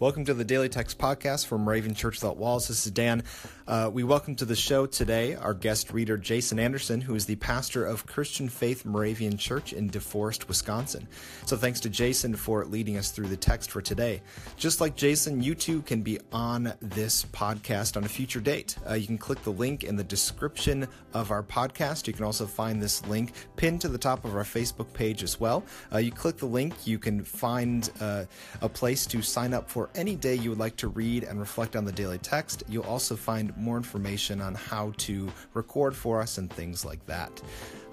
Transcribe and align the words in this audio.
Welcome 0.00 0.24
to 0.24 0.34
the 0.34 0.44
Daily 0.44 0.68
Text 0.68 0.98
Podcast 0.98 1.46
from 1.46 1.62
Moravian 1.62 1.94
Church 1.94 2.20
Without 2.20 2.36
Walls. 2.36 2.66
This 2.66 2.84
is 2.84 2.90
Dan. 2.90 3.22
Uh, 3.68 3.88
we 3.92 4.02
welcome 4.02 4.34
to 4.34 4.44
the 4.44 4.56
show 4.56 4.86
today 4.86 5.36
our 5.36 5.54
guest 5.54 5.92
reader, 5.92 6.18
Jason 6.18 6.58
Anderson, 6.58 7.00
who 7.00 7.14
is 7.14 7.26
the 7.26 7.36
pastor 7.36 7.86
of 7.86 8.04
Christian 8.04 8.48
Faith 8.48 8.84
Moravian 8.84 9.38
Church 9.38 9.72
in 9.72 9.88
DeForest, 9.88 10.48
Wisconsin. 10.48 11.06
So 11.46 11.56
thanks 11.56 11.78
to 11.80 11.88
Jason 11.88 12.34
for 12.34 12.64
leading 12.64 12.96
us 12.96 13.12
through 13.12 13.28
the 13.28 13.36
text 13.36 13.70
for 13.70 13.80
today. 13.80 14.20
Just 14.56 14.80
like 14.80 14.96
Jason, 14.96 15.40
you 15.40 15.54
too 15.54 15.80
can 15.82 16.02
be 16.02 16.18
on 16.32 16.74
this 16.82 17.26
podcast 17.26 17.96
on 17.96 18.02
a 18.02 18.08
future 18.08 18.40
date. 18.40 18.76
Uh, 18.86 18.94
you 18.94 19.06
can 19.06 19.16
click 19.16 19.42
the 19.44 19.52
link 19.52 19.84
in 19.84 19.94
the 19.94 20.04
description 20.04 20.88
of 21.14 21.30
our 21.30 21.44
podcast. 21.44 22.08
You 22.08 22.14
can 22.14 22.24
also 22.24 22.46
find 22.46 22.82
this 22.82 23.06
link 23.06 23.32
pinned 23.54 23.80
to 23.82 23.88
the 23.88 23.98
top 23.98 24.24
of 24.24 24.34
our 24.34 24.42
Facebook 24.42 24.92
page 24.92 25.22
as 25.22 25.38
well. 25.38 25.64
Uh, 25.92 25.98
you 25.98 26.10
click 26.10 26.36
the 26.36 26.46
link, 26.46 26.84
you 26.84 26.98
can 26.98 27.22
find 27.22 27.90
uh, 28.00 28.24
a 28.60 28.68
place 28.68 29.06
to 29.06 29.22
sign 29.22 29.54
up 29.54 29.70
for 29.70 29.83
any 29.94 30.16
day 30.16 30.34
you 30.34 30.50
would 30.50 30.58
like 30.58 30.76
to 30.76 30.88
read 30.88 31.24
and 31.24 31.38
reflect 31.38 31.76
on 31.76 31.84
the 31.84 31.92
daily 31.92 32.18
text. 32.18 32.62
You'll 32.68 32.84
also 32.84 33.16
find 33.16 33.56
more 33.56 33.76
information 33.76 34.40
on 34.40 34.54
how 34.54 34.92
to 34.98 35.30
record 35.54 35.94
for 35.94 36.20
us 36.20 36.38
and 36.38 36.50
things 36.50 36.84
like 36.84 37.04
that. 37.06 37.42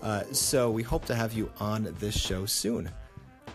Uh, 0.01 0.23
so 0.31 0.71
we 0.71 0.83
hope 0.83 1.05
to 1.05 1.15
have 1.15 1.33
you 1.33 1.51
on 1.59 1.95
this 1.99 2.17
show 2.17 2.45
soon. 2.45 2.89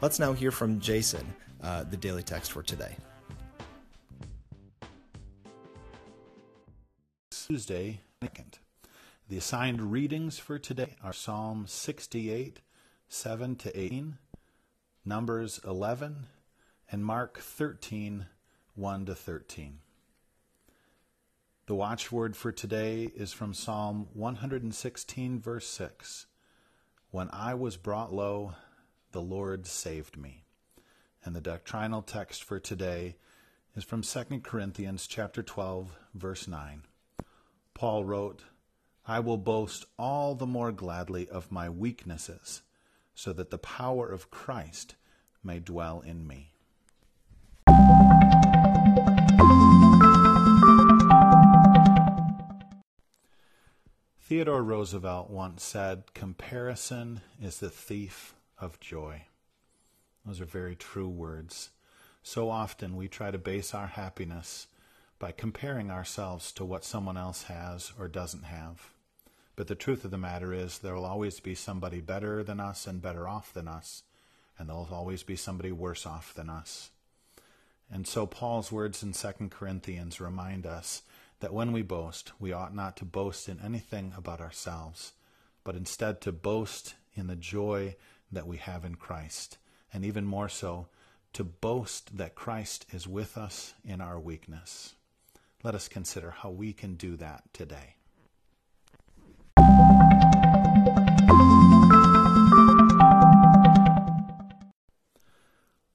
Let's 0.00 0.18
now 0.18 0.32
hear 0.32 0.50
from 0.50 0.78
Jason, 0.80 1.26
uh, 1.62 1.84
the 1.84 1.96
daily 1.96 2.22
text 2.22 2.52
for 2.52 2.62
today. 2.62 2.96
Tuesday. 7.30 8.00
The 9.28 9.38
assigned 9.38 9.90
readings 9.90 10.38
for 10.38 10.56
today 10.56 10.94
are 11.02 11.12
Psalm 11.12 11.66
68, 11.66 12.60
7 13.08 13.56
to 13.56 13.80
18, 13.80 14.18
Numbers 15.04 15.60
11, 15.64 16.26
and 16.90 17.04
Mark 17.04 17.38
13, 17.38 18.26
1 18.74 19.06
to 19.06 19.14
13. 19.14 19.78
The 21.66 21.74
watchword 21.74 22.36
for 22.36 22.52
today 22.52 23.10
is 23.16 23.32
from 23.32 23.54
Psalm 23.54 24.06
116, 24.12 25.40
verse 25.40 25.66
6. 25.66 26.26
When 27.10 27.28
I 27.32 27.54
was 27.54 27.76
brought 27.76 28.14
low, 28.14 28.54
the 29.10 29.20
Lord 29.20 29.66
saved 29.66 30.16
me. 30.16 30.44
And 31.24 31.34
the 31.34 31.40
doctrinal 31.40 32.02
text 32.02 32.44
for 32.44 32.60
today 32.60 33.16
is 33.74 33.82
from 33.82 34.02
2 34.02 34.40
Corinthians 34.44 35.08
chapter 35.08 35.42
12, 35.42 35.96
verse 36.14 36.46
9. 36.46 36.82
Paul 37.74 38.04
wrote, 38.04 38.44
I 39.08 39.18
will 39.18 39.38
boast 39.38 39.86
all 39.98 40.36
the 40.36 40.46
more 40.46 40.70
gladly 40.70 41.28
of 41.28 41.50
my 41.50 41.68
weaknesses, 41.68 42.62
so 43.14 43.32
that 43.32 43.50
the 43.50 43.58
power 43.58 44.08
of 44.08 44.30
Christ 44.30 44.94
may 45.42 45.58
dwell 45.58 46.00
in 46.00 46.26
me. 46.28 46.52
Theodore 54.28 54.64
Roosevelt 54.64 55.30
once 55.30 55.62
said, 55.62 56.12
Comparison 56.12 57.20
is 57.40 57.60
the 57.60 57.70
thief 57.70 58.34
of 58.58 58.80
joy. 58.80 59.26
Those 60.24 60.40
are 60.40 60.46
very 60.46 60.74
true 60.74 61.08
words. 61.08 61.70
So 62.24 62.50
often 62.50 62.96
we 62.96 63.06
try 63.06 63.30
to 63.30 63.38
base 63.38 63.72
our 63.72 63.86
happiness 63.86 64.66
by 65.20 65.30
comparing 65.30 65.92
ourselves 65.92 66.50
to 66.54 66.64
what 66.64 66.84
someone 66.84 67.16
else 67.16 67.44
has 67.44 67.92
or 67.96 68.08
doesn't 68.08 68.46
have. 68.46 68.90
But 69.54 69.68
the 69.68 69.76
truth 69.76 70.04
of 70.04 70.10
the 70.10 70.18
matter 70.18 70.52
is, 70.52 70.80
there 70.80 70.96
will 70.96 71.06
always 71.06 71.38
be 71.38 71.54
somebody 71.54 72.00
better 72.00 72.42
than 72.42 72.58
us 72.58 72.88
and 72.88 73.00
better 73.00 73.28
off 73.28 73.52
than 73.52 73.68
us, 73.68 74.02
and 74.58 74.68
there 74.68 74.74
will 74.74 74.88
always 74.90 75.22
be 75.22 75.36
somebody 75.36 75.70
worse 75.70 76.04
off 76.04 76.34
than 76.34 76.50
us. 76.50 76.90
And 77.88 78.08
so 78.08 78.26
Paul's 78.26 78.72
words 78.72 79.04
in 79.04 79.12
2 79.12 79.50
Corinthians 79.50 80.20
remind 80.20 80.66
us 80.66 81.02
that 81.40 81.52
when 81.52 81.72
we 81.72 81.82
boast, 81.82 82.32
we 82.38 82.52
ought 82.52 82.74
not 82.74 82.96
to 82.96 83.04
boast 83.04 83.48
in 83.48 83.60
anything 83.60 84.12
about 84.16 84.40
ourselves, 84.40 85.12
but 85.64 85.74
instead 85.76 86.20
to 86.20 86.32
boast 86.32 86.94
in 87.14 87.26
the 87.26 87.36
joy 87.36 87.96
that 88.32 88.46
we 88.46 88.56
have 88.56 88.84
in 88.84 88.94
Christ, 88.94 89.58
and 89.92 90.04
even 90.04 90.24
more 90.24 90.48
so, 90.48 90.88
to 91.34 91.44
boast 91.44 92.16
that 92.16 92.34
Christ 92.34 92.86
is 92.90 93.06
with 93.06 93.36
us 93.36 93.74
in 93.84 94.00
our 94.00 94.18
weakness. 94.18 94.94
Let 95.62 95.74
us 95.74 95.88
consider 95.88 96.30
how 96.30 96.50
we 96.50 96.72
can 96.72 96.94
do 96.94 97.16
that 97.16 97.44
today. 97.52 97.96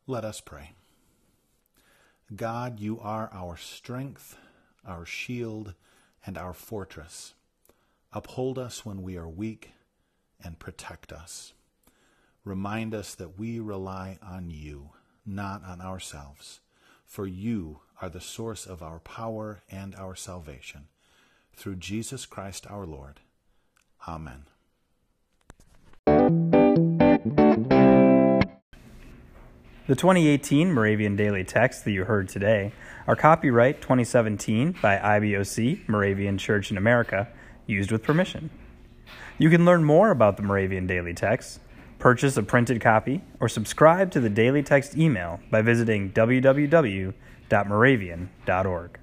Let 0.07 0.25
us 0.25 0.41
pray. 0.41 0.71
God, 2.35 2.79
you 2.79 2.99
are 2.99 3.29
our 3.33 3.57
strength 3.57 4.37
our 4.85 5.05
shield, 5.05 5.73
and 6.25 6.37
our 6.37 6.53
fortress. 6.53 7.33
Uphold 8.13 8.57
us 8.59 8.85
when 8.85 9.01
we 9.01 9.17
are 9.17 9.29
weak, 9.29 9.71
and 10.43 10.59
protect 10.59 11.11
us. 11.11 11.53
Remind 12.43 12.93
us 12.93 13.13
that 13.15 13.37
we 13.37 13.59
rely 13.59 14.17
on 14.21 14.49
you, 14.49 14.89
not 15.25 15.63
on 15.63 15.81
ourselves, 15.81 16.59
for 17.05 17.27
you 17.27 17.81
are 18.01 18.09
the 18.09 18.21
source 18.21 18.65
of 18.65 18.81
our 18.81 18.99
power 18.99 19.61
and 19.69 19.93
our 19.95 20.15
salvation. 20.15 20.87
Through 21.53 21.75
Jesus 21.75 22.25
Christ 22.25 22.65
our 22.69 22.85
Lord. 22.85 23.19
Amen. 24.07 24.45
The 29.87 29.95
2018 29.95 30.71
Moravian 30.71 31.15
Daily 31.15 31.43
Text 31.43 31.85
that 31.85 31.91
you 31.91 32.05
heard 32.05 32.29
today 32.29 32.71
are 33.07 33.15
copyright 33.15 33.81
2017 33.81 34.75
by 34.79 34.97
IBOC, 34.97 35.89
Moravian 35.89 36.37
Church 36.37 36.69
in 36.69 36.77
America, 36.77 37.27
used 37.65 37.91
with 37.91 38.03
permission. 38.03 38.51
You 39.39 39.49
can 39.49 39.65
learn 39.65 39.83
more 39.83 40.11
about 40.11 40.37
the 40.37 40.43
Moravian 40.43 40.85
Daily 40.85 41.15
Text, 41.15 41.61
purchase 41.97 42.37
a 42.37 42.43
printed 42.43 42.79
copy, 42.79 43.23
or 43.39 43.49
subscribe 43.49 44.11
to 44.11 44.19
the 44.19 44.29
Daily 44.29 44.61
Text 44.61 44.95
email 44.95 45.39
by 45.49 45.63
visiting 45.63 46.11
www.moravian.org. 46.11 48.99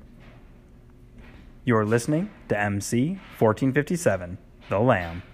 You're 1.65 1.85
listening 1.85 2.31
to 2.49 2.57
MC 2.57 3.09
1457, 3.37 4.39
The 4.69 4.79
Lamb. 4.79 5.25